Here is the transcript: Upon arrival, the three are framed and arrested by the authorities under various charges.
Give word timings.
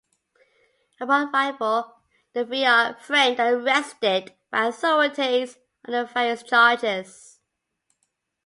Upon 0.99 1.29
arrival, 1.29 1.99
the 2.33 2.43
three 2.43 2.65
are 2.65 2.95
framed 2.97 3.39
and 3.39 3.61
arrested 3.61 4.33
by 4.49 4.63
the 4.63 4.67
authorities 4.69 5.59
under 5.85 6.05
various 6.05 6.41
charges. 6.41 7.39